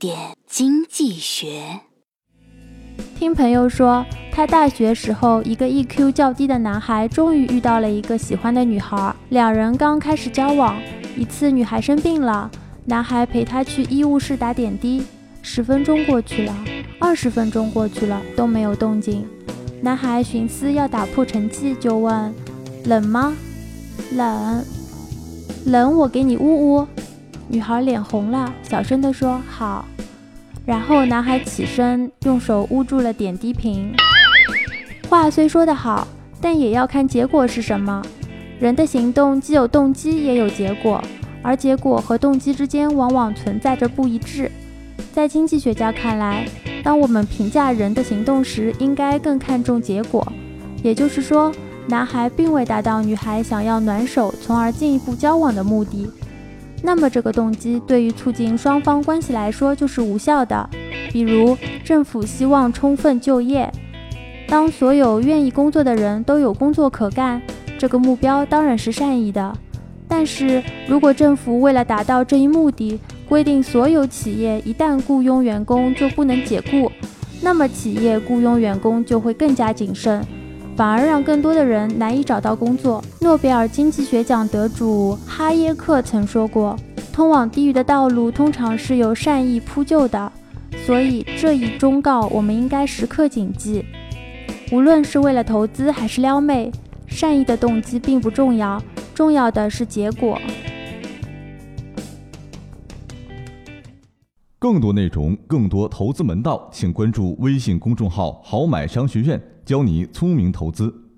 [0.00, 1.78] 点经济学。
[3.18, 4.02] 听朋友说，
[4.32, 10.80] 他大学时候一个 EQ 较低的男孩终于遇到了一个喜欢的女孩，两人刚开始交往。
[11.18, 12.50] 一次，女孩生病了，
[12.86, 15.04] 男孩陪她去医务室打点滴。
[15.42, 16.64] 十分钟过去了，
[16.98, 19.26] 二十分钟过去了，都没有动静。
[19.82, 22.34] 男孩寻思要打破沉寂，就问
[22.88, 23.36] ：“冷吗
[24.16, 24.64] ？”“冷。
[25.66, 26.86] ”“冷，我给你捂捂。”
[27.52, 29.84] 女孩脸红了，小声地说：“好。”
[30.64, 33.92] 然后男孩起身，用手捂住了点滴瓶。
[35.08, 36.06] 话虽说得好，
[36.40, 38.00] 但也要看结果是什么。
[38.60, 41.02] 人的行动既有动机，也有结果，
[41.42, 44.48] 而结果和动机之间往往存在着不一致。
[45.12, 46.46] 在经济学家看来，
[46.84, 50.24] 当我们评价人的行动时，应该更看重结果。
[50.84, 51.52] 也就是说，
[51.88, 56.08] 男孩并未达到女孩想要暖手，从而进一步交往的目的。
[56.82, 60.68] 那么，这个动机对于促进双方关系来说就是无效的。
[61.12, 63.70] 比如，政府希望充分就业，
[64.48, 67.40] 当所有愿意工作的人都有工作可干，
[67.78, 69.52] 这个目标当然是善意的。
[70.08, 76.90] 但是如果政府为了达到这一目的，规定所有企业一旦雇佣员工就不能解雇，
[77.42, 80.24] 那么企业雇佣员工就会更加谨慎。
[80.80, 83.04] 反而让更多的人难以找到工作。
[83.20, 86.74] 诺贝尔经济学奖得主哈耶克曾说过
[87.12, 90.32] ：“通往地狱的道路通常是由善意铺就的。”
[90.86, 93.84] 所以这一忠告我们应该时刻谨记。
[94.72, 96.72] 无论是为了投资还是撩妹，
[97.06, 98.82] 善意的动机并不重要，
[99.14, 100.40] 重要的是结果。
[104.58, 109.38] 更多内容，更多投资门道，请关注微信公众号“好买商学院”。
[109.70, 111.09] 教你聪明投资。